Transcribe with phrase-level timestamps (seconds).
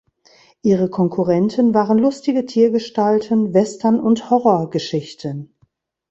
[0.63, 5.53] Ihre Konkurrenten waren lustige Tiergestalten, Western und Horrorgeschichten.